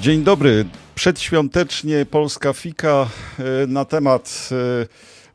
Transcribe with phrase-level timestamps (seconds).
[0.00, 0.64] Dzień dobry.
[0.94, 3.08] Przedświątecznie Polska Fika
[3.38, 4.86] e, na temat e,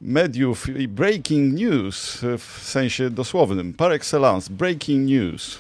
[0.02, 3.74] mediów i breaking news w sensie dosłownym.
[3.74, 5.60] Par excellence, breaking news.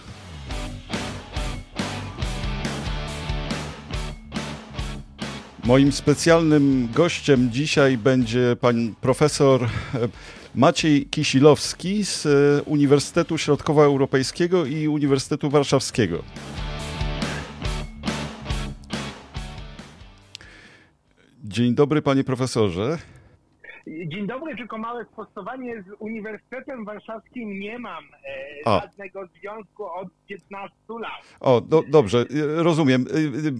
[5.64, 9.68] Moim specjalnym gościem dzisiaj będzie pan profesor e,
[10.60, 12.28] Maciej Kisilowski z
[12.66, 16.24] Uniwersytetu Środkowoeuropejskiego i Uniwersytetu Warszawskiego.
[21.44, 22.98] Dzień dobry, panie profesorze.
[23.90, 25.84] Dzień dobry, tylko małe sprostowanie.
[25.84, 28.04] Z Uniwersytetem Warszawskim nie mam
[28.66, 31.38] e, żadnego związku od 15 lat.
[31.40, 32.26] O, do, dobrze,
[32.56, 33.06] rozumiem.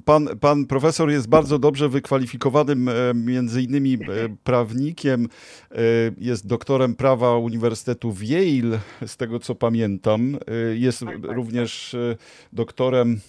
[0.06, 3.98] Pan, pan profesor jest bardzo dobrze wykwalifikowanym, e, między innymi e,
[4.44, 5.28] prawnikiem.
[5.72, 5.78] E,
[6.18, 10.38] jest doktorem prawa Uniwersytetu w Yale, z tego co pamiętam.
[10.74, 12.20] Jest tak, tak, również tak.
[12.54, 13.20] doktorem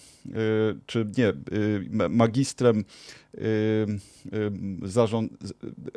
[0.87, 1.33] czy nie,
[2.09, 2.85] magistrem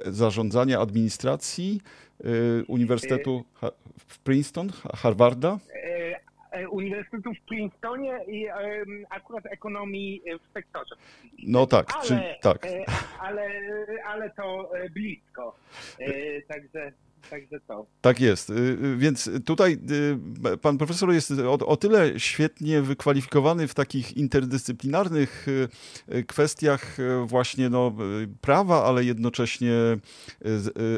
[0.06, 1.82] zarządzania administracji
[2.68, 3.44] Uniwersytetu
[4.08, 5.60] w Princeton, Harvarda?
[6.70, 8.48] Uniwersytetu w Princetonie i
[9.10, 10.96] akurat ekonomii w sektorze.
[11.48, 12.68] No tak, ale, czy, tak.
[13.20, 13.50] Ale,
[14.06, 15.56] ale to blisko.
[16.48, 16.92] Także
[17.30, 17.86] Także to.
[18.02, 18.50] Tak jest.
[18.50, 19.78] Y, y, więc tutaj
[20.54, 25.48] y, pan profesor jest o, o, tyle świetnie wykwalifikowany w takich interdyscyplinarnych
[26.28, 27.96] kwestiach właśnie no,
[28.42, 29.74] prawa, ale jednocześnie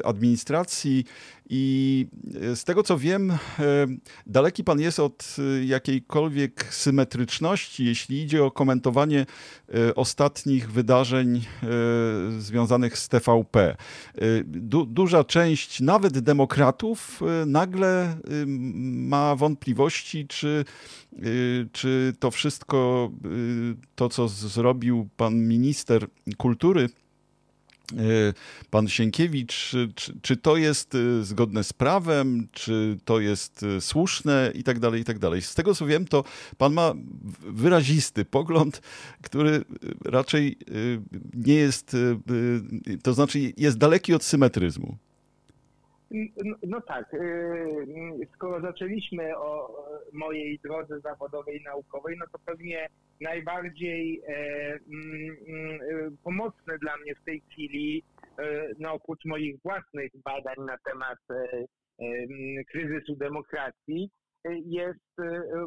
[0.03, 1.05] administracji
[1.49, 2.07] i
[2.55, 3.33] z tego co wiem,
[4.27, 9.25] daleki pan jest od jakiejkolwiek symetryczności, jeśli idzie o komentowanie
[9.95, 11.45] ostatnich wydarzeń
[12.39, 13.75] związanych z TVP.
[14.45, 20.65] Du duża część, nawet demokratów, nagle ma wątpliwości, czy,
[21.71, 23.11] czy to wszystko,
[23.95, 26.89] to co zrobił pan minister kultury,
[28.69, 34.79] pan Sienkiewicz, czy, czy, to jest zgodne z prawem, czy to jest słuszne i tak
[34.79, 35.41] dalej, i tak dalej.
[35.41, 36.23] Z tego co wiem, to
[36.57, 36.93] pan ma
[37.39, 38.81] wyrazisty pogląd,
[39.21, 39.65] który
[40.05, 40.57] raczej
[41.33, 41.95] nie jest,
[43.03, 44.97] to znaczy jest daleki od symetryzmu.
[46.67, 47.15] No, tak.
[48.33, 49.69] Skoro zaczęliśmy o
[50.13, 52.89] mojej drodze zawodowej, naukowej, no to pewnie
[53.21, 54.33] najbardziej e,
[54.73, 58.03] mm, mm, e, pomocne dla mnie w tej chwili,
[58.39, 61.19] e, no oprócz moich własnych badań na temat
[61.99, 64.09] mm, kryzysu demokracji,
[64.65, 65.15] jest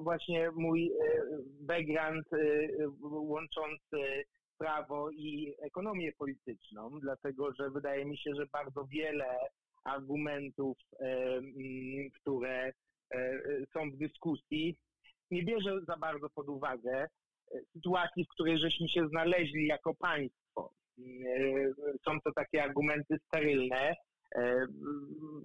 [0.00, 0.92] właśnie mój
[1.60, 2.26] background
[3.02, 4.24] łączący
[4.58, 9.38] prawo i ekonomię polityczną, dlatego że wydaje mi się, że bardzo wiele
[9.90, 10.76] argumentów,
[12.20, 12.72] które
[13.72, 14.76] są w dyskusji,
[15.30, 17.06] nie bierze za bardzo pod uwagę
[17.72, 20.72] sytuacji, w której żeśmy się znaleźli jako państwo.
[20.98, 21.72] E,
[22.04, 23.94] są to takie argumenty sterylne.
[24.34, 24.66] E,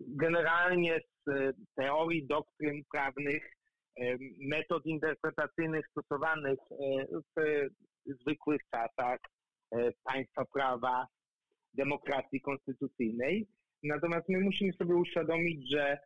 [0.08, 3.52] generalnie z teorii, doktryn prawnych,
[4.00, 6.60] e, metod interpretacyjnych stosowanych
[7.36, 7.72] w
[8.22, 9.20] zwykłych czasach
[10.04, 11.08] państwa prawa,
[11.74, 13.48] demokracji konstytucyjnej.
[13.84, 15.98] Natomiast my musimy sobie uświadomić, że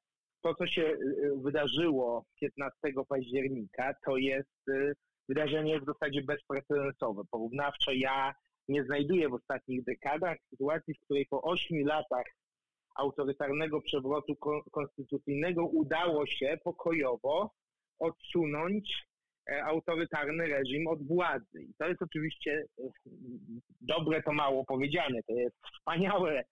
[0.44, 0.98] to, co się
[1.44, 2.78] wydarzyło 15
[3.10, 4.66] października, to jest
[5.30, 7.22] wydarzenie w zasadzie bezprecedensowe.
[7.32, 8.34] Porównawczo ja
[8.68, 12.26] nie znajduję w ostatnich dekadach sytuacji, w której po ośmiu latach
[12.96, 14.36] autorytarnego przewrotu
[14.72, 17.52] konstytucyjnego udało się pokojowo
[18.00, 19.08] odsunąć
[19.50, 21.62] e, autorytarny reżim od władzy.
[21.62, 22.90] I to jest oczywiście e,
[23.82, 25.24] dobre, to mało powiedziane.
[25.28, 26.44] To jest wspaniałe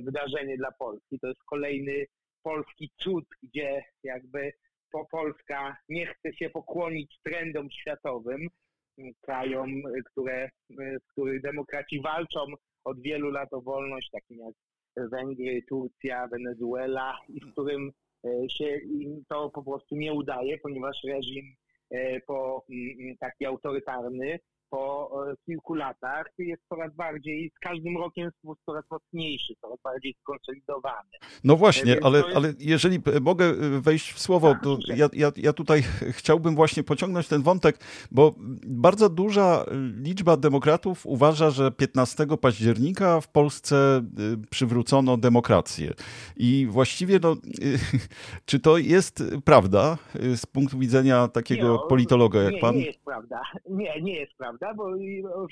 [0.00, 1.18] wydarzenie dla Polski.
[1.20, 2.06] To jest kolejny
[2.42, 4.52] polski cud, gdzie jakby
[4.92, 8.48] po Polska nie chce się pokłonić trendom światowym,
[9.20, 12.40] krajom, które, w których demokraci walczą
[12.84, 14.54] od wielu lat o wolność, takim jak
[15.10, 17.90] Węgry, Turcja, Wenezuela i z którym
[18.24, 21.44] e, się im to po prostu nie udaje, ponieważ reżim
[21.90, 22.64] e, po
[23.20, 24.38] taki autorytarny
[24.74, 30.14] po e, kilku latach jest coraz bardziej, z każdym rokiem jest coraz mocniejszy, coraz bardziej
[30.22, 31.10] skonsolidowany.
[31.44, 32.36] No właśnie, ale, jest...
[32.36, 37.28] ale jeżeli mogę wejść w słowo, tak, to ja, ja, ja tutaj chciałbym właśnie pociągnąć
[37.28, 37.78] ten wątek,
[38.10, 38.34] bo
[38.66, 39.64] bardzo duża
[40.02, 44.02] liczba demokratów uważa, że 15 października w Polsce
[44.34, 45.92] y, przywrócono demokrację.
[46.36, 47.36] I właściwie, no,
[48.46, 52.76] czy to jest prawda z punktu widzenia takiego nie, politologa jak nie, pan?
[52.76, 53.42] Nie jest prawda.
[53.70, 54.74] Nie, nie jest prawda prawda?
[54.74, 55.46] Bo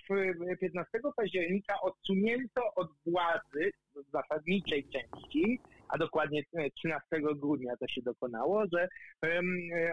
[0.56, 6.42] w 15 października odsunięto od władzy w zasadniczej części a dokładnie
[6.76, 8.88] 13 grudnia to się dokonało, że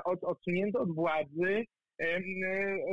[0.06, 1.66] od, odsunięto od władzy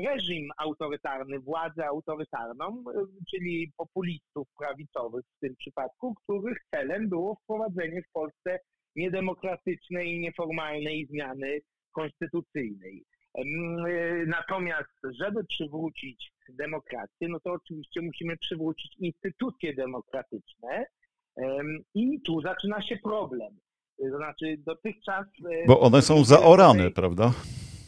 [0.07, 2.85] reżim autorytarny, władzę autorytarną,
[3.31, 8.59] czyli populistów prawicowych w tym przypadku, których celem było wprowadzenie w Polsce
[8.97, 11.61] niedemokratycznej i nieformalnej zmiany
[11.93, 13.05] konstytucyjnej.
[14.27, 14.91] Natomiast,
[15.21, 20.87] żeby przywrócić demokrację, no to oczywiście musimy przywrócić instytucje demokratyczne
[21.95, 23.59] i tu zaczyna się problem.
[23.99, 25.27] To znaczy dotychczas...
[25.51, 27.33] E, Bo one są zaorane, prawda?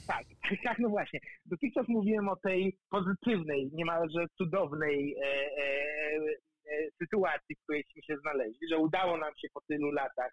[0.06, 0.24] Tak,
[0.64, 1.20] tak, no właśnie.
[1.46, 5.64] Dotychczas mówiłem o tej pozytywnej, niemalże cudownej e, e,
[6.66, 10.32] e, sytuacji, w którejśmy się znaleźli, że udało nam się po tylu latach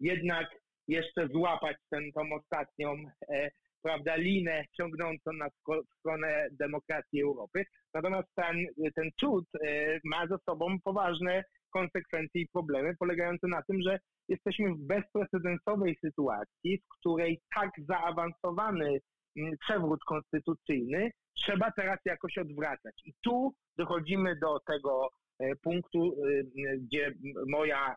[0.00, 0.46] jednak
[0.88, 2.94] jeszcze złapać tę tą ostatnią
[3.28, 3.50] e,
[3.86, 7.64] prawda, linę ciągnącą nas w stronę demokracji Europy.
[7.94, 8.56] Natomiast ten,
[8.94, 13.98] ten cud e, ma ze sobą poważne konsekwencje i problemy polegające na tym, że
[14.28, 18.98] jesteśmy w bezprecedensowej sytuacji, w której tak zaawansowany
[19.36, 22.94] mm, przewrót konstytucyjny trzeba teraz jakoś odwracać.
[23.04, 27.14] I tu dochodzimy do tego e, punktu, e, gdzie
[27.48, 27.96] moja,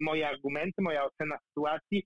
[0.00, 2.04] moje argumenty, moja ocena sytuacji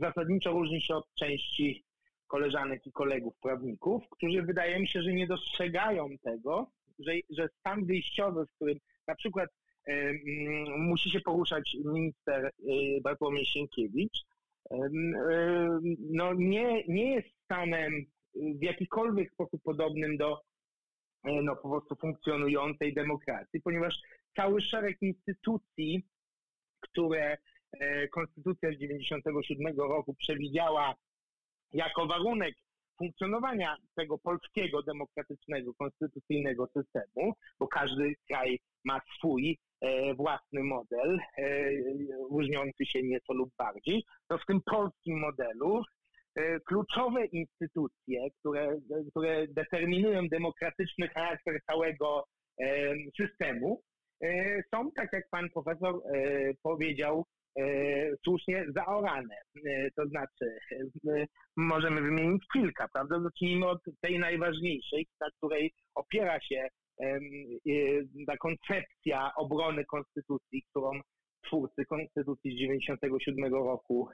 [0.00, 1.84] zasadniczo różni się od części
[2.26, 7.86] koleżanek i kolegów prawników, którzy wydaje mi się, że nie dostrzegają tego, że, że stan
[7.86, 9.50] wyjściowy, w którym na przykład
[9.88, 10.18] y, y,
[10.78, 14.24] musi się poruszać minister y, Bartłomiej Sienkiewicz,
[16.10, 17.92] no nie, nie jest stanem
[18.34, 20.40] w jakikolwiek sposób podobnym do
[21.24, 23.94] no, po prostu funkcjonującej demokracji, ponieważ
[24.36, 26.06] cały szereg instytucji,
[26.80, 27.38] które
[28.12, 30.94] konstytucja z 97 roku przewidziała
[31.72, 32.54] jako warunek
[33.00, 41.70] funkcjonowania tego polskiego demokratycznego, konstytucyjnego systemu, bo każdy kraj ma swój e, własny model, e,
[42.30, 45.82] różniący się nieco lub bardziej, to w tym polskim modelu
[46.34, 48.76] e, kluczowe instytucje, które,
[49.10, 52.24] które determinują demokratyczny charakter całego
[52.60, 53.82] e, systemu,
[54.22, 56.02] e, są, tak jak pan profesor
[56.62, 57.39] powiedział, E,
[58.24, 59.34] słusznie zaorane.
[59.66, 60.58] E, to znaczy,
[61.08, 61.26] e,
[61.56, 63.20] możemy wymienić kilka, prawda?
[63.20, 66.68] Zacznijmy od tej najważniejszej, na której opiera się
[68.26, 70.90] ta koncepcja obrony konstytucji, którą
[71.46, 74.08] twórcy konstytucji z 97 roku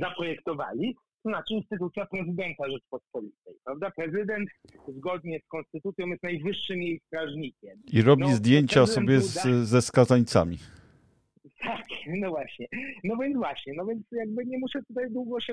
[0.00, 3.90] zaprojektowali to znaczy instytucja prezydenta Rzeczpospolitej, prawda?
[3.90, 4.48] Prezydent
[4.88, 7.82] zgodnie z konstytucją jest najwyższym jej strażnikiem.
[7.92, 10.58] I robi no, zdjęcia sobie z, ze skazańcami.
[11.60, 11.84] Tak,
[12.20, 12.66] no właśnie.
[13.04, 15.52] No więc właśnie, no więc jakby nie muszę tutaj długo się,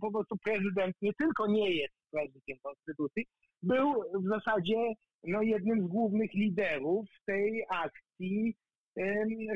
[0.00, 3.26] po prostu prezydent nie tylko nie jest strażnikiem konstytucji,
[3.62, 3.92] był
[4.24, 4.92] w zasadzie
[5.24, 8.54] no, jednym z głównych liderów tej akcji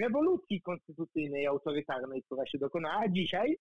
[0.00, 3.00] rewolucji konstytucyjnej, autorytarnej, która się dokonała.
[3.04, 3.56] A dzisiaj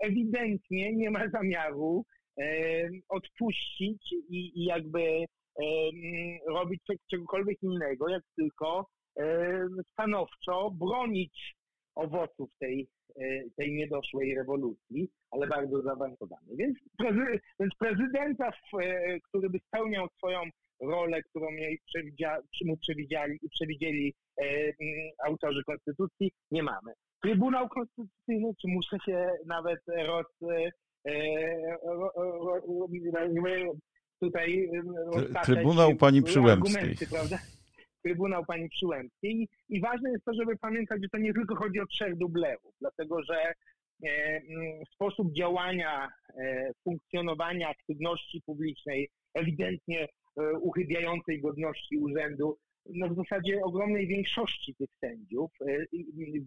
[0.00, 2.04] ewidentnie nie ma zamiaru
[3.08, 5.24] odpuścić i, i jakby
[6.48, 8.86] robić czegokolwiek innego, jak tylko
[9.92, 11.56] stanowczo bronić
[11.96, 12.88] owoców tej,
[13.20, 16.56] e, tej niedoszłej rewolucji, ale bardzo zaawansowanej.
[16.56, 20.40] Więc, prezy, więc prezydenta, e, który by spełniał swoją
[20.80, 24.72] rolę, którą jej przewidzia, mu przewidzieli, przewidzieli e,
[25.26, 26.92] autorzy konstytucji, nie mamy.
[27.26, 30.70] Trybunał Konstytucyjny, czy muszę się nawet roz, e,
[31.84, 33.72] ro, ro, ro,
[34.20, 34.70] tutaj
[35.44, 36.96] Trybunał Pani Przyłębskiej.
[38.02, 39.48] Trybunał Pani Przyłębskiej.
[39.68, 43.22] I ważne jest to, żeby pamiętać, że to nie tylko chodzi o trzech dublerów, dlatego
[43.22, 43.52] że
[44.06, 44.40] e,
[44.94, 50.08] sposób działania, e, funkcjonowania aktywności publicznej ewidentnie
[50.40, 52.58] E, uchybiającej godności urzędu,
[52.94, 55.50] no w zasadzie ogromnej większości tych sędziów.
[55.68, 55.84] E,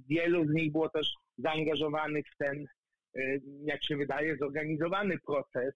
[0.10, 2.66] wielu z nich było też zaangażowanych w ten,
[3.16, 3.22] e,
[3.64, 5.74] jak się wydaje, zorganizowany proces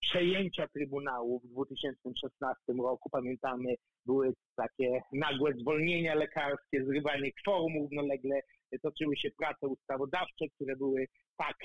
[0.00, 3.10] przejęcia Trybunału w 2016 roku.
[3.10, 3.74] Pamiętamy,
[4.06, 8.40] były takie nagłe zwolnienia lekarskie, zrywanie kworum równolegle,
[8.82, 11.06] toczyły się prace ustawodawcze, które były
[11.36, 11.56] tak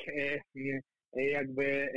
[1.14, 1.90] jakby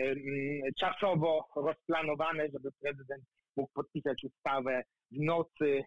[0.79, 3.25] czasowo rozplanowane, żeby prezydent
[3.57, 5.83] mógł podpisać ustawę w nocy,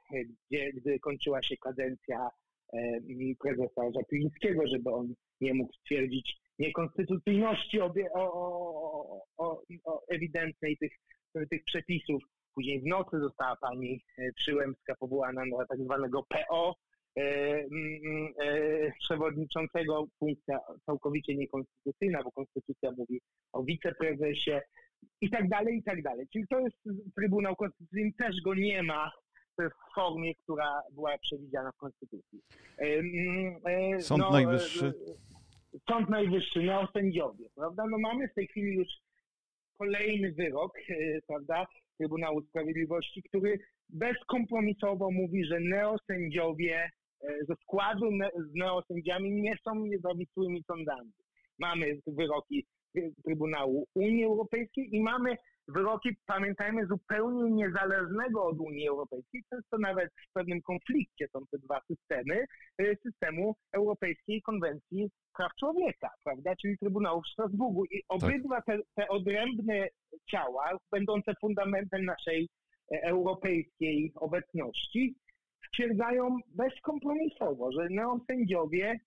[0.50, 2.30] gdzie, gdy kończyła się kadencja
[2.74, 3.00] e,
[3.40, 10.92] prezesa Żapińskiego, żeby on nie mógł stwierdzić niekonstytucyjności obie, o, o, o, o, ewidentnej tych,
[11.50, 12.24] tych przepisów.
[12.56, 16.76] Później w nocy została pani e, Przyłębska powołana na tak zwanego PO,
[17.18, 23.22] e, przewodniczącego, funkcja całkowicie niekonstytucyjna, bo konstytucja mówi
[23.54, 24.62] o wiceprezesie,
[25.22, 26.28] i tak dalej, i tak dalej.
[26.34, 26.78] Czyli to jest
[27.16, 29.12] Trybunał Konstytucyjny, też go nie ma
[29.60, 32.42] w formie, która była przewidziana w Konstytucji.
[34.00, 34.94] Sąd no, Najwyższy.
[35.90, 37.84] Sąd Najwyższy, neosędziowie, prawda?
[37.90, 38.88] No mamy w tej chwili już
[39.78, 40.72] kolejny wyrok,
[41.28, 41.66] prawda,
[41.98, 46.90] Trybunału Sprawiedliwości, który bezkompromisowo mówi, że neosędziowie
[47.48, 51.12] ze składu z neosędziami nie są niezawisłymi sądami.
[51.60, 52.66] Mamy wyroki
[53.26, 55.38] Trybunału Unii Europejskiej i mamy
[55.68, 61.82] wyroki, pamiętajmy, zupełnie niezależnego od Unii Europejskiej, często nawet w pewnym konflikcie są te dwa
[61.88, 62.46] systemy,
[62.82, 67.86] y, systemu Europejskiej Konwencji Praw Człowieka, prawda, czyli Trybunału w Strasburgu.
[67.86, 69.88] I obydwa te, te odrębne
[70.32, 72.50] ciała, będące fundamentem naszej
[72.92, 75.16] e, europejskiej obecności,
[75.68, 79.00] stwierdzają bezkompromisowo, że neosędziowie e,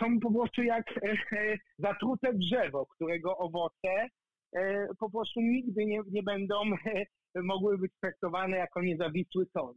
[0.00, 4.08] są po prostu jak e, zatrute drzewo, którego owoce
[4.56, 6.54] E, po prostu nigdy nie, nie będą
[7.34, 9.76] mogły być traktowane jako niezawisły sąd.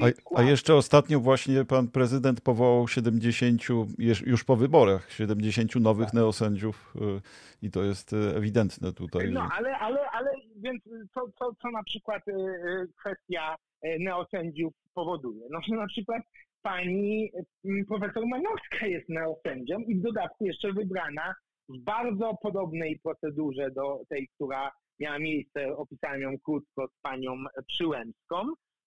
[0.00, 3.62] A, a, jeszcze ostatnio właśnie pan prezydent powołał 70,
[4.26, 6.14] już po wyborach, 70 nowych tak.
[6.14, 7.00] neosędziów e,
[7.66, 9.32] i to jest e, ewidentne tutaj.
[9.32, 10.82] No, ale, ale, ale więc
[11.14, 12.22] co, co, co na przykład
[13.00, 13.56] kwestia
[13.98, 15.46] neosędziów powoduje?
[15.50, 16.22] No, że na przykład
[16.62, 17.32] pani
[17.88, 21.34] profesor Manowska jest neosędzią i w dodatku jeszcze wybrana
[21.68, 28.36] w bardzo podobnej procedurze do tej, która miała miejsce, opisałem ją krótko z panią Przyłębską,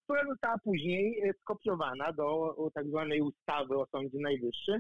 [0.04, 4.80] która została później e, skopiowana do tak zwanej ustawy o Sądzie Najwyższym.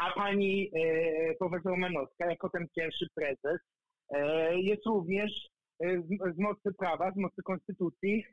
[0.00, 3.60] A pani e, profesor Manowska, jako ten pierwszy prezes,
[4.10, 5.32] e, jest również
[6.34, 8.24] z mocy prawa, z mocy konstytucji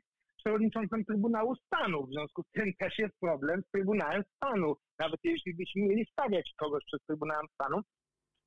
[0.44, 2.06] przewodniczącym Trybunału Stanu.
[2.06, 4.76] W związku z tym też jest problem z Trybunałem Stanu.
[4.98, 7.80] Nawet jeśli byśmy mieli stawiać kogoś przed Trybunałem Stanu,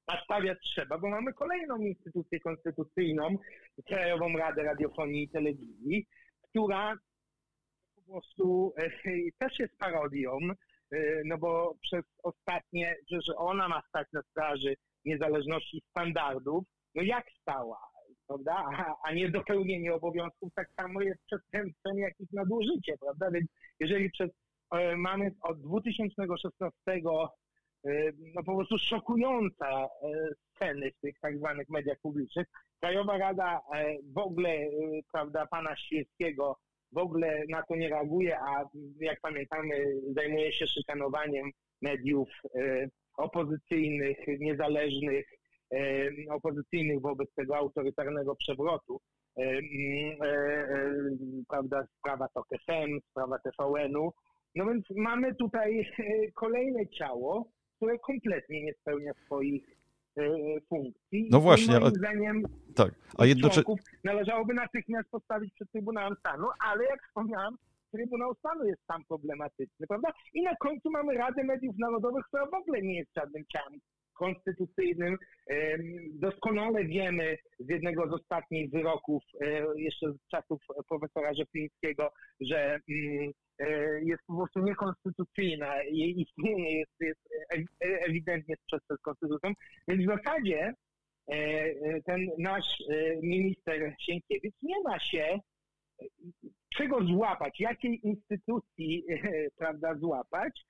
[0.08, 3.38] a stawiać trzeba, bo mamy kolejną instytucję konstytucyjną,
[3.88, 6.06] Krajową Radę Radiofonii i Telewizji,
[6.42, 6.96] która
[7.96, 8.90] po prostu e,
[9.40, 10.38] też jest parodią,
[10.92, 14.76] e, no bo przez ostatnie, że ona ma stać na straży
[15.06, 16.64] niezależności standardów,
[16.96, 17.87] no jak stała?
[18.28, 18.66] Prawda?
[18.78, 23.32] A, a nie dopełnienie obowiązków tak samo jest przestępstwem jak ich nadużycie, prawda?
[23.32, 23.48] Więc
[23.80, 24.30] jeżeli przez,
[24.72, 27.00] e, mamy od 2016 e,
[28.36, 29.88] no po prostu szokująca e,
[30.56, 32.48] sceny w tych tak zwanych mediach publicznych.
[32.80, 34.70] Krajowa Rada e, w ogóle, e,
[35.12, 36.58] prawda, pana Świeckiego
[36.92, 38.64] w ogóle na to nie reaguje, a
[39.00, 45.26] jak pamiętamy zajmuje się szykanowaniem mediów e, opozycyjnych, niezależnych,
[46.30, 49.02] opozycyjnych wobec tego autorytarnego przewrotu.
[49.38, 50.98] E, e,
[51.50, 54.14] prawda, sprawa TOK FM, sprawa TVN-u.
[54.56, 55.90] No więc mamy tutaj
[56.36, 59.78] kolejne ciało, które kompletnie nie spełnia swoich
[60.70, 61.28] funkcji.
[61.32, 61.80] No właśnie.
[61.80, 61.90] Moim a...
[61.90, 62.44] zdaniem
[62.76, 62.92] tak.
[63.18, 67.56] a jednocześnie należałoby natychmiast postawić przed Trybunałem Stanu, ale jak wspomniałem,
[67.92, 70.10] Trybunał Stanu jest tam problematyczny, prawda?
[70.34, 73.80] I na końcu mamy Radę Mediów Narodowych, która w ogóle nie jest żadnym ciałem
[74.18, 75.18] konstytucyjnym.
[76.14, 83.32] Doskonale wiemy z jednego z ostatnich wyroków, e, jeszcze z czasów profesora Rzeplińskiego, że mm,
[83.60, 85.84] e, jest po prostu niekonstytucyjna.
[85.84, 87.30] Jej istnienie jest, jest
[87.80, 89.54] ewidentnie sprzeczne z konstytucją.
[89.88, 90.74] Więc w zasadzie
[91.28, 92.84] e, ten nasz
[93.22, 95.40] minister Sienkiewicz nie ma się
[96.78, 99.04] czego złapać, jakiej instytucji,
[99.60, 100.66] prawda, złapać,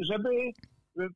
[0.00, 0.52] żeby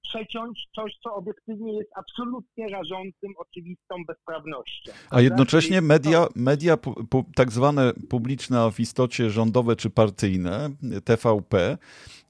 [0.02, 4.92] przeciąć coś, co obiektywnie jest absolutnie rażącym, oczywistą bezprawnością.
[5.10, 10.70] A jednocześnie media, media pu, tak zwane publiczne, a w istocie rządowe czy partyjne,
[11.04, 11.78] TVP,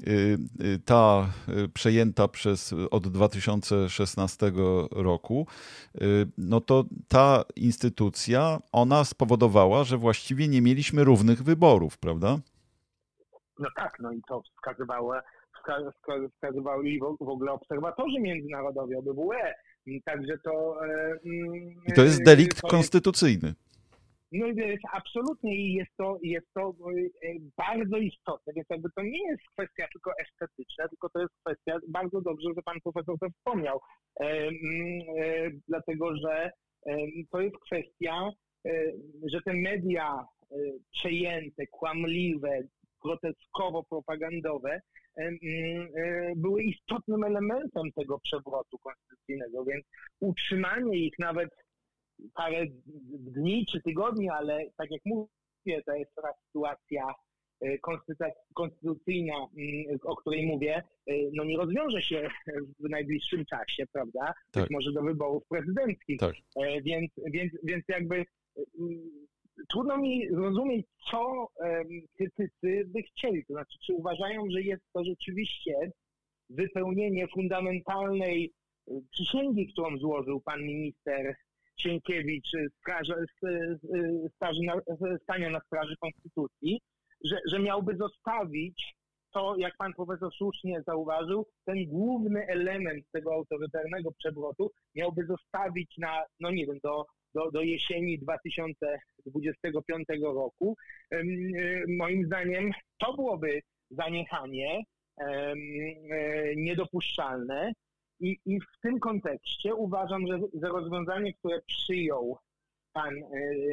[0.00, 4.52] y, y, ta y, przejęta przez od 2016
[4.90, 5.46] roku,
[6.38, 12.38] no to ta instytucja, ona spowodowała, że właściwie nie mieliśmy równych wyborów, prawda?
[13.58, 15.14] No tak, no i to wskazywało
[16.34, 19.54] wskazywali w ogóle obserwatorzy międzynarodowi, OBWE.
[20.04, 20.86] Także to...
[20.86, 21.18] E,
[21.88, 23.54] I to jest delikt to konstytucyjny.
[24.32, 29.28] No jest absolutnie i jest to, jest to e, bardzo istotne, więc jakby to nie
[29.30, 33.80] jest kwestia tylko estetyczna, tylko to jest kwestia, bardzo dobrze, że pan profesor to wspomniał,
[34.20, 36.50] e, mm, dlatego że
[37.30, 38.30] to jest kwestia,
[39.32, 40.24] że te media
[40.92, 42.62] przejęte, kłamliwe,
[43.04, 44.80] groteskowo-propagandowe
[45.18, 45.30] E,
[46.36, 49.84] były istotnym elementem tego przewrotu konstytucyjnego, więc
[50.20, 51.48] utrzymanie ich nawet
[52.34, 52.66] parę
[53.08, 57.14] dni czy tygodni, ale tak jak mówię, to jest teraz sytuacja
[57.60, 57.78] e,
[58.54, 62.28] konstytucyjna, mm, o której mówię, e, no nie rozwiąże się
[62.80, 64.34] w najbliższym czasie, prawda?
[64.50, 64.62] Tak.
[64.62, 66.20] Być może do wyborów prezydenckich.
[66.20, 66.34] Tak.
[66.82, 68.24] Więc, więc, więc jakby
[69.68, 71.48] trudno mi zrozumieć, co
[72.16, 73.44] krytycy by chcieli.
[73.44, 75.74] To znaczy, czy uważają, że jest to rzeczywiście
[76.50, 78.52] wypełnienie fundamentalnej
[79.10, 81.34] przysięgi, którą złożył pan minister
[81.76, 82.48] Sienkiewicz
[85.22, 86.80] stania na straży Konstytucji,
[87.24, 88.98] że, że miałby zostawić
[89.32, 96.24] to, jak pan profesor słusznie zauważył, ten główny element tego autorytarnego przewrotu miałby zostawić na,
[96.40, 97.06] no nie wiem, do,
[97.38, 100.76] do, do jesieni 2025 roku.
[101.10, 101.22] E,
[101.88, 104.82] moim zdaniem to byłoby zaniechanie
[105.20, 105.54] e,
[106.56, 107.72] niedopuszczalne.
[108.20, 112.38] I, I w tym kontekście uważam, że, że rozwiązanie, które przyjął
[112.92, 113.20] pan e,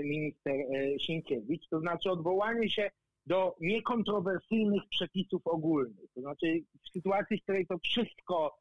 [0.04, 0.54] minister
[1.00, 2.92] Sienkiewicz, to znaczy odwołanie się
[3.26, 6.12] do niekontrowersyjnych przepisów ogólnych.
[6.16, 8.58] To znaczy w sytuacji, w której to wszystko,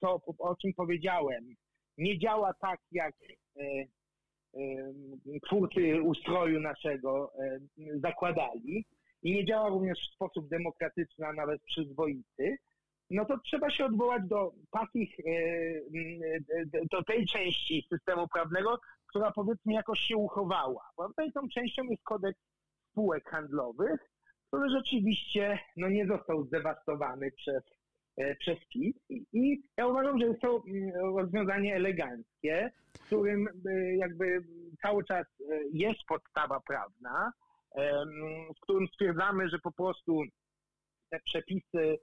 [0.00, 1.54] to, o czym powiedziałem,
[2.00, 3.86] nie działa tak, jak e, e,
[5.46, 7.58] twórcy ustroju naszego e,
[8.00, 8.84] zakładali
[9.22, 12.56] i nie działa również w sposób demokratyczny, a nawet przyzwoity,
[13.10, 15.16] no to trzeba się odwołać do takich,
[16.90, 20.82] do tej części systemu prawnego, która powiedzmy jakoś się uchowała.
[20.96, 21.24] Prawda?
[21.24, 22.40] I tą częścią jest kodeks
[22.90, 24.10] spółek handlowych,
[24.46, 27.79] który rzeczywiście no, nie został zdewastowany przez, e,
[28.38, 28.96] przez PiS.
[29.32, 34.44] I, ja uważam, że jest to mm, rozwiązanie eleganckie, w którym e, jakby
[34.82, 37.32] cały czas e, jest podstawa prawna,
[38.56, 40.22] w którym stwierdzamy, że po prostu
[41.10, 41.98] te przepisy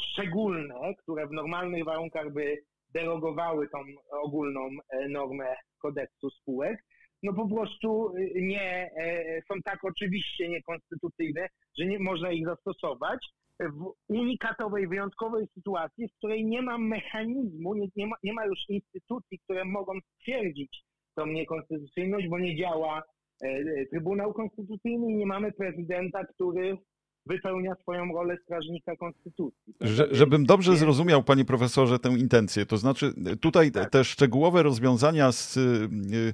[0.00, 2.56] szczególne, które w normalnych warunkach by
[2.94, 3.78] derogowały tą
[4.10, 4.68] ogólną
[5.08, 6.84] normę kodeksu spółek,
[7.22, 11.48] no po prostu nie e, są tak oczywiście niekonstytucyjne,
[11.78, 13.26] że nie można ich zastosować
[13.68, 18.58] w unikatowej, wyjątkowej sytuacji, w której nie ma mechanizmu, nie, nie, ma, nie ma już
[18.68, 23.02] instytucji, które mogą stwierdzić tą niekonstytucyjność, bo nie działa
[23.42, 26.78] e, Trybunał Konstytucyjny i nie mamy prezydenta, który
[27.26, 29.74] wypełnia swoją rolę strażnika konstytucji.
[29.80, 33.90] Że, żebym dobrze zrozumiał, panie profesorze, tę intencję, to znaczy tutaj tak.
[33.90, 36.32] te szczegółowe rozwiązania z y,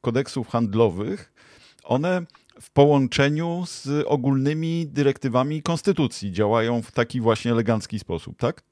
[0.00, 1.32] kodeksów handlowych,
[1.84, 2.26] one
[2.60, 8.62] w połączeniu z ogólnymi dyrektywami konstytucji działają w taki właśnie elegancki sposób, tak?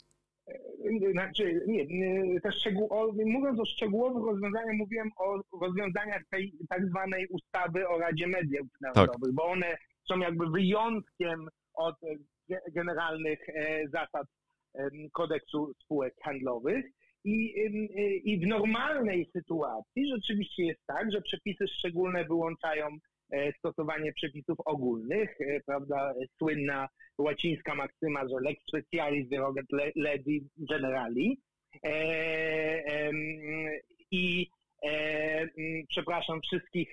[1.13, 2.89] Znaczy, nie, te szczegół,
[3.27, 9.21] mówiąc o szczegółowych rozwiązaniach, mówiłem o rozwiązaniach tej tak zwanej ustawy o Radzie Mediów Narodowych,
[9.23, 9.33] tak.
[9.33, 9.77] bo one
[10.09, 11.97] są jakby wyjątkiem od
[12.73, 14.27] generalnych e, zasad
[15.13, 16.85] kodeksu spółek handlowych.
[17.25, 22.89] I, e, I w normalnej sytuacji rzeczywiście jest tak, że przepisy szczególne wyłączają
[23.59, 29.67] stosowanie przepisów ogólnych, prawda, słynna łacińska maksyma, że lex specialis derogat
[29.97, 31.41] legi generali.
[34.11, 34.49] I
[35.89, 36.93] przepraszam wszystkich,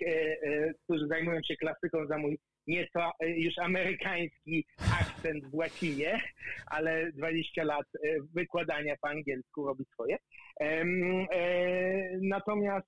[0.84, 2.38] którzy zajmują się klasyką za mój
[2.70, 4.66] nieco e, już amerykański
[5.02, 6.22] akcent w łacinie,
[6.66, 10.18] ale 20 lat e, wykładania po angielsku robi swoje.
[10.60, 10.86] E,
[12.22, 12.88] natomiast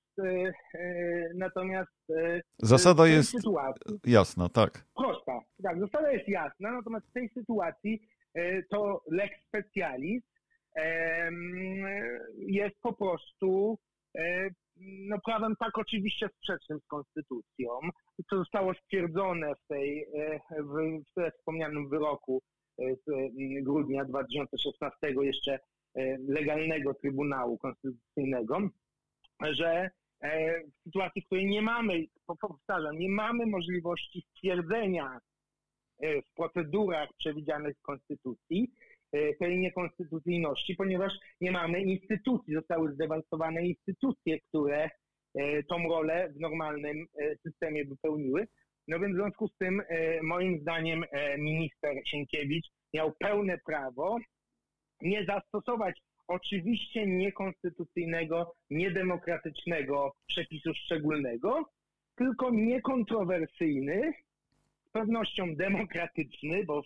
[1.35, 2.11] natomiast
[2.57, 4.85] zasada jest sytuacji, jasna, tak.
[4.95, 8.01] Prosta, tak, zasada jest jasna, natomiast w tej sytuacji
[8.69, 10.23] to lex specialis
[12.37, 13.77] jest po prostu
[14.81, 17.69] no, prawem tak oczywiście sprzecznym z konstytucją,
[18.29, 22.41] co zostało stwierdzone w tej, e, w, w wspomnianym wyroku
[22.79, 25.59] e, z mm, grudnia 2016 jeszcze e,
[26.27, 28.69] legalnego Trybunału Konstytucyjnego,
[29.51, 29.89] że
[30.21, 32.05] w sytuacji, w której nie mamy,
[32.41, 35.19] powtarzam, nie mamy możliwości stwierdzenia
[36.01, 38.71] w procedurach przewidzianych w Konstytucji
[39.39, 44.89] tej niekonstytucyjności, ponieważ nie mamy instytucji, zostały zdewastowane instytucje, które
[45.35, 48.47] E, tą rolę w normalnym e, systemie wypełniły.
[48.87, 51.03] No więc w związku z tym, e, moim zdaniem,
[51.37, 54.17] minister Sienkiewicz miał pełne prawo
[55.01, 61.65] nie zastosować oczywiście niekonstytucyjnego, niedemokratycznego przepisu szczególnego,
[62.15, 64.13] tylko niekontrowersyjny,
[64.87, 66.81] z pewnością demokratyczny, bo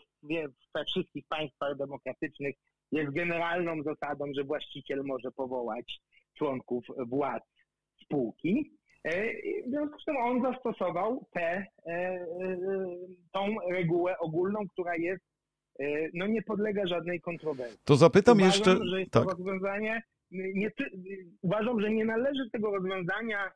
[0.74, 2.56] we wszystkich państwach demokratycznych
[2.92, 6.00] jest generalną zasadą, że właściciel może powołać
[6.38, 7.44] członków władz
[8.02, 8.72] spółki.
[9.04, 9.34] E,
[9.66, 12.26] w związku z tym on zastosował tę e, e,
[13.32, 15.24] tą regułę ogólną, która jest,
[16.14, 17.80] no nie podlega żadnej kontrowersji.
[17.86, 18.86] To zapytam uważam, jeszcze...
[18.86, 19.24] Że jest tak.
[19.24, 20.72] to rozwiązanie, nie,
[21.42, 23.52] uważam, że nie należy tego rozwiązania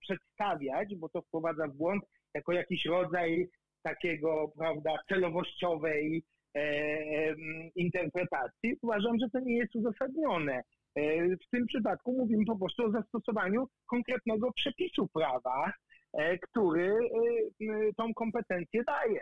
[0.00, 3.48] przedstawiać, bo to wprowadza w błąd, jako jakiś rodzaj
[3.82, 6.24] takiego, prawda, celowościowej
[7.76, 8.76] interpretacji.
[8.82, 10.62] Uważam, że to nie jest uzasadnione.
[10.94, 15.72] E, w tym przypadku mówimy po prostu o zastosowaniu konkretnego przepisu prawa,
[16.42, 16.98] który
[17.96, 19.20] tą kompetencję daje.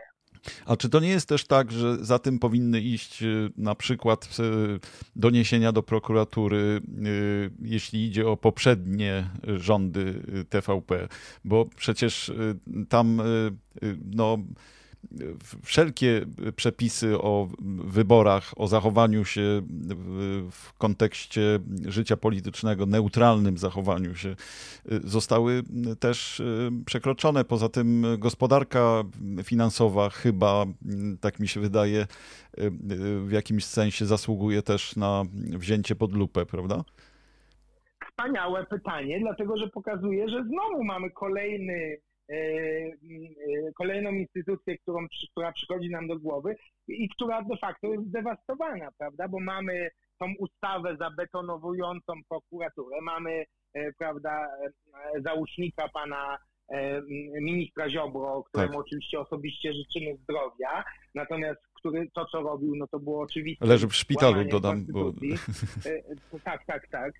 [0.67, 4.39] A czy to nie jest też tak, że za tym powinny iść y, na przykład
[4.39, 4.81] y,
[5.17, 11.09] doniesienia do prokuratury, y, jeśli idzie o poprzednie rządy TVP?
[11.45, 12.33] Bo przecież
[12.89, 13.23] tam
[14.15, 14.39] no,
[15.65, 17.49] wszelkie przepisy o
[17.85, 19.63] wyborach, o zachowaniu się
[20.51, 24.35] w kontekście życia politycznego, neutralnym zachowaniu się,
[25.05, 25.63] zostały
[26.01, 26.43] też
[26.87, 27.45] przekroczone.
[27.45, 29.03] Poza tym gospodarka
[29.45, 30.65] finansowa chyba,
[31.21, 32.07] tak mi się wydaje,
[33.27, 36.85] w jakimś sensie zasługuje też na wzięcie pod lupę, prawda?
[38.11, 42.12] Wspaniałe pytanie, dlatego że pokazuje, że znowu mamy kolejny E, e,
[43.75, 46.57] kolejną instytucję, którą, która przychodzi nam do głowy
[46.89, 49.29] i która de facto jest zdewastowana, prawda?
[49.29, 54.49] Bo mamy tą ustawę zabetonowującą prokuraturę, mamy, e, prawda,
[55.25, 56.39] załóżnika pana
[57.41, 58.81] ministra Ziobro, któremu tak.
[58.81, 63.67] oczywiście osobiście życzymy zdrowia, natomiast który to, co robił, no to było oczywiście...
[63.67, 64.87] Leży w szpitalu, dodam.
[64.93, 65.13] Bo...
[66.45, 67.13] Tak, tak, tak.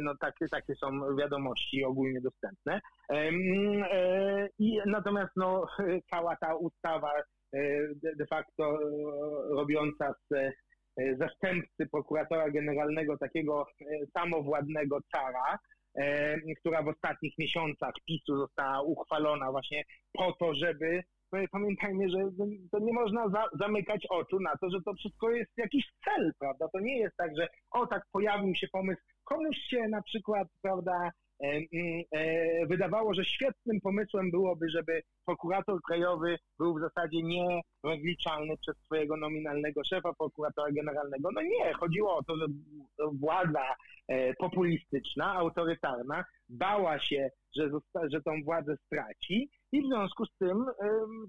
[0.00, 2.80] No takie, takie są wiadomości ogólnie dostępne.
[4.58, 5.66] I natomiast no,
[6.10, 7.12] cała ta ustawa
[8.18, 8.78] de facto
[9.50, 10.52] robiąca z
[11.18, 13.66] zastępcy prokuratora generalnego takiego
[14.12, 15.58] samowładnego cara,
[16.60, 21.02] która w ostatnich miesiącach PiSu została uchwalona właśnie po to, żeby
[21.50, 22.18] pamiętajmy, że
[22.72, 26.68] to nie można za, zamykać oczu na to, że to wszystko jest jakiś cel, prawda?
[26.68, 30.92] To nie jest tak, że o tak pojawił się pomysł, komuś się na przykład, prawda,
[31.04, 31.31] e, e,
[32.68, 39.84] wydawało, że świetnym pomysłem byłoby, żeby prokurator krajowy był w zasadzie nierozliczalny przez swojego nominalnego
[39.84, 41.28] szefa, prokuratora generalnego.
[41.34, 42.46] No nie, chodziło o to, że
[43.12, 43.74] władza
[44.08, 47.70] e, populistyczna, autorytarna bała się, że,
[48.12, 50.64] że tą władzę straci i w związku z tym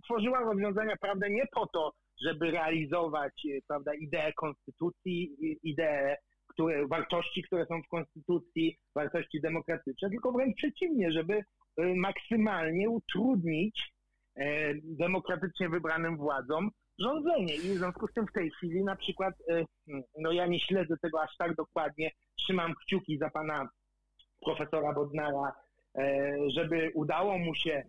[0.04, 1.94] tworzyła rozwiązania, prawda, nie po to,
[2.26, 6.18] żeby realizować, e, prawda, ideę konstytucji, ideę,
[6.54, 11.44] które, wartości, które są w konstytucji, wartości demokratyczne, tylko wręcz przeciwnie, żeby y,
[11.96, 13.94] maksymalnie utrudnić
[14.38, 14.44] y,
[14.84, 17.56] demokratycznie wybranym władzom rządzenie.
[17.56, 19.34] I w związku z tym w tej chwili na przykład,
[20.20, 23.70] no ja nie śledzę tego aż tak dokładnie, trzymam kciuki za pana
[24.46, 25.54] profesora Bodnara,
[26.48, 27.84] żeby udało mu się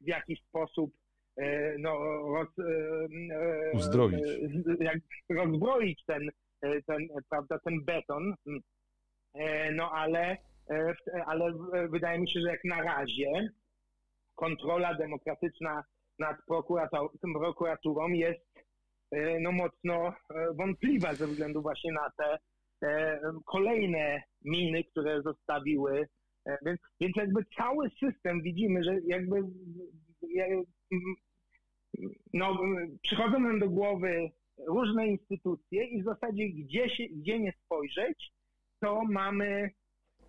[0.00, 0.90] w jakiś sposób
[1.36, 1.98] e, no,
[2.34, 2.62] roz, e,
[3.34, 4.20] e, uzdrowić.
[4.80, 4.98] Jak
[5.30, 6.30] rozbroić ten,
[6.86, 8.34] ten, prawda, ten beton.
[9.72, 10.36] No ale,
[11.26, 11.52] ale
[11.90, 13.48] wydaje mi się, że jak na razie
[14.34, 15.82] kontrola demokratyczna
[16.18, 16.36] nad
[17.32, 18.40] prokuraturą jest
[19.40, 20.14] no, mocno
[20.54, 22.38] wątpliwa ze względu właśnie na te
[23.44, 26.08] kolejne miny, które zostawiły
[26.46, 29.42] E, więc, więc jakby cały system widzimy, że jakby
[32.34, 32.58] no,
[33.02, 38.32] przychodzą nam do głowy różne instytucje i w zasadzie gdzie, się, gdzie nie spojrzeć,
[38.80, 39.70] to mamy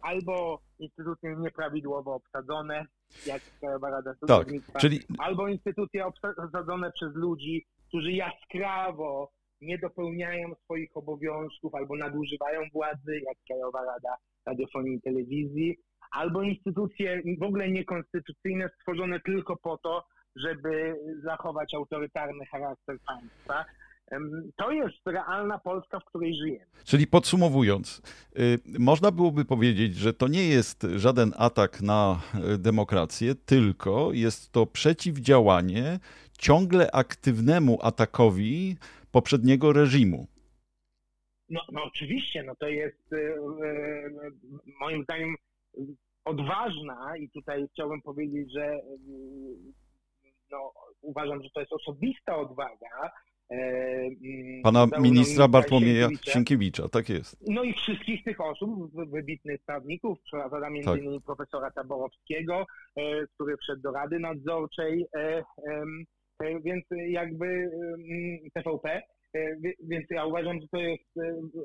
[0.02, 2.86] albo instytucje nieprawidłowo obsadzone,
[3.26, 5.00] jak Krajowa Rada tak, Sądownictwa, tak, czyli...
[5.18, 13.38] albo instytucje obsadzone przez ludzi, którzy jaskrawo nie dopełniają swoich obowiązków albo nadużywają władzy, jak
[13.48, 15.78] Krajowa Rada Radiofonii i Telewizji,
[16.12, 20.04] albo instytucje w ogóle niekonstytucyjne stworzone tylko po to,
[20.36, 23.66] żeby zachować autorytarny charakter państwa.
[24.58, 26.66] To jest realna Polska, w której żyjemy.
[26.86, 28.02] Czyli podsumowując,
[28.40, 32.20] y, można byłoby powiedzieć, że to nie jest żaden atak na
[32.54, 36.00] y, demokrację, tylko jest to przeciwdziałanie
[36.40, 38.76] ciągle aktywnemu atakowi
[39.12, 40.28] poprzedniego reżimu.
[41.50, 43.36] No, no oczywiście, no to jest y,
[44.80, 45.36] moim zdaniem
[46.26, 49.74] odważna i tutaj chciałbym powiedzieć, że mm,
[50.52, 53.12] no, uważam, że to jest osobista odwaga.
[53.52, 54.10] E,
[54.64, 57.38] Pana ministra Bartłomieja Sienkiewicza, tak jest.
[57.48, 61.02] No i wszystkich tych osób, wybitnych prawników, prawda, między tak.
[61.02, 65.44] innymi profesora Taborowskiego, e, który wszedł do Rady Nadzorczej, e,
[66.66, 67.70] więc jakby
[68.54, 69.02] TVP,
[69.84, 71.14] więc ja uważam, że to jest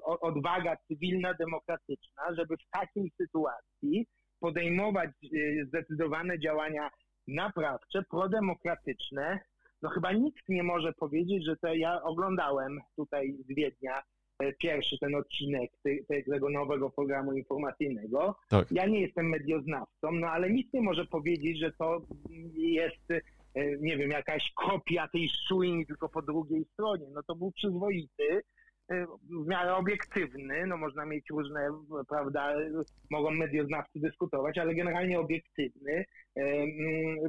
[0.03, 4.07] odwaga cywilna, demokratyczna, żeby w takiej sytuacji
[4.43, 6.91] podejmować e, zdecydowane działania
[7.29, 9.41] naprawcze, prodemokratyczne.
[9.83, 14.03] No chyba nikt nie może powiedzieć, że to ja oglądałem tutaj z Wiednia
[14.39, 15.71] e, pierwszy ten odcinek
[16.31, 18.37] tego nowego programu informacyjnego.
[18.49, 18.71] Tak.
[18.71, 22.03] Ja nie jestem medioznawcą, no ale nikt nie może powiedzieć, że to
[22.55, 27.07] jest, e, nie wiem, jakaś kopia tej szujni tylko po drugiej stronie.
[27.15, 28.43] No to był przyzwoity
[29.43, 31.69] w miarę obiektywny, no można mieć różne,
[32.09, 32.55] prawda,
[33.11, 36.05] mogą medioznawcy dyskutować, ale generalnie obiektywny,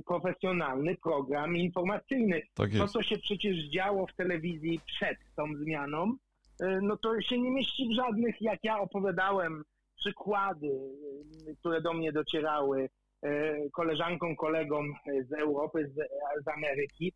[0.06, 2.42] profesjonalny program informacyjny.
[2.54, 6.16] Tak to, co się przecież działo w telewizji przed tą zmianą,
[6.82, 9.64] no to się nie mieści w żadnych, jak ja opowiadałem,
[9.98, 10.70] przykłady,
[11.60, 12.90] które do mnie docierały
[13.74, 14.94] koleżankom, kolegom
[15.30, 15.96] z Europy, z,
[16.44, 17.14] z Ameryki,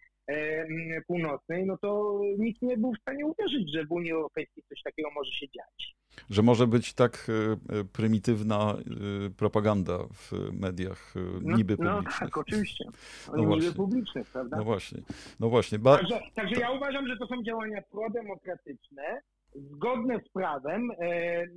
[1.08, 5.10] Północnej, no to nikt nie był w stanie uwierzyć, że w Unii Europejskiej coś takiego
[5.16, 5.96] może się dziać.
[6.30, 12.22] Że może być tak e, e, prymitywna e, propaganda w mediach no, niby no, publicznych.
[12.22, 12.86] No tak, oczywiście.
[13.28, 13.72] No niby właśnie.
[13.72, 14.58] publicznych, prawda?
[14.58, 15.02] No właśnie.
[15.40, 15.80] No właśnie.
[15.80, 15.98] Ba...
[15.98, 19.22] Także, także ja uważam, że to są działania prodemokratyczne,
[19.56, 21.48] zgodne z prawem, e, e,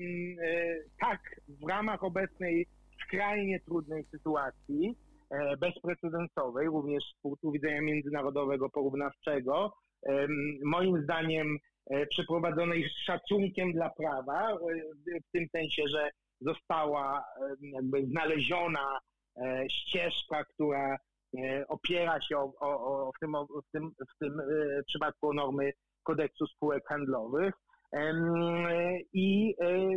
[1.00, 2.66] tak w ramach obecnej
[3.06, 4.96] skrajnie trudnej sytuacji,
[5.60, 9.72] bezprecedensowej, również z punktu widzenia międzynarodowego, porównawczego.
[10.64, 11.58] Moim zdaniem
[11.90, 14.56] e, przeprowadzonej z szacunkiem dla prawa, e,
[15.20, 17.24] w tym sensie, że została
[17.62, 18.98] jakby znaleziona
[19.70, 20.96] ścieżka, która
[21.68, 24.40] opiera się o, o, w, tym, w, tym, w tym
[24.86, 27.54] przypadku o normy kodeksu spółek handlowych
[29.12, 29.54] i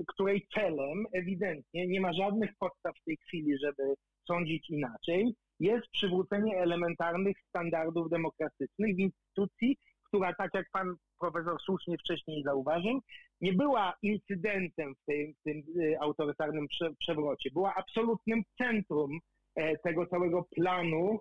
[0.08, 3.96] której celem ewidentnie nie ma żadnych podstaw w tej chwili, żeby
[4.28, 11.98] sądzić inaczej, jest przywrócenie elementarnych standardów demokratycznych w instytucji, która, tak jak pan profesor słusznie
[11.98, 13.00] wcześniej zauważył,
[13.42, 16.68] nie była incydentem w tym, w tym y, autorytarnym
[17.00, 17.50] przewrocie.
[17.54, 19.20] Była absolutnym centrum
[19.56, 21.20] e, tego całego planu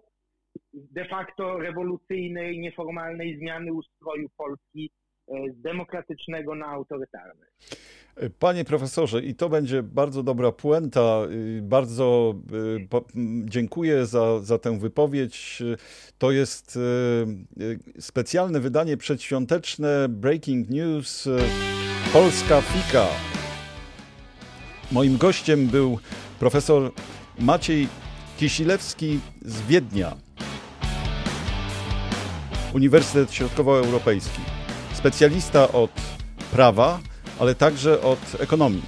[0.75, 4.91] de facto rewolucyjnej, nieformalnej zmiany ustroju Polski
[5.29, 7.47] z e, demokratycznego na autorytarny.
[8.39, 11.23] Panie profesorze, i to będzie bardzo dobra puenta.
[11.31, 12.87] Y, bardzo y,
[13.45, 15.63] dziękuję za, za tę wypowiedź.
[16.19, 16.79] To jest
[17.61, 21.29] y, specjalne wydanie przedświąteczne Breaking News
[22.13, 23.07] Polska Fika.
[24.93, 25.99] Moim gościem był
[26.39, 26.93] profesor
[27.39, 27.89] Maciej
[28.39, 30.17] Kisilewski z Wiednia,
[32.75, 34.41] Uniwersytet Środkowoeuropejski.
[34.95, 35.91] Specjalista od
[36.53, 37.01] prawa,
[37.41, 38.83] ale także od ekonomii.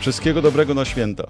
[0.00, 1.24] Wszystkiego dobrego na święta.